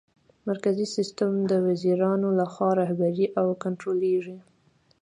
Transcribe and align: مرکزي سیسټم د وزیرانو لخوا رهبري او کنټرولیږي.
مرکزي 0.49 0.85
سیسټم 0.95 1.31
د 1.51 1.53
وزیرانو 1.67 2.27
لخوا 2.39 2.69
رهبري 2.81 3.25
او 3.39 3.47
کنټرولیږي. 3.63 4.37